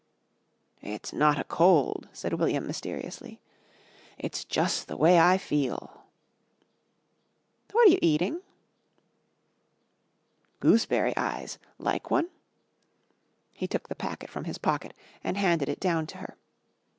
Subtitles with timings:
[0.81, 3.39] '""It's not a cold," said William mysteriously.
[4.17, 6.05] "It's jus' the way I feel."
[7.71, 8.41] "What are you eating?"
[10.59, 11.59] "Gooseberry Eyes.
[11.77, 12.31] Like one?"
[13.53, 16.35] He took the packet from his pocket and handed it down to her.